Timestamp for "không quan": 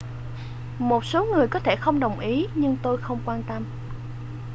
2.97-3.43